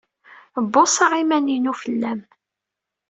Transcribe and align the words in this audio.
Bbuṣaɣ 0.63 1.11
iman-inu 1.21 1.73
fell-am. 1.81 2.21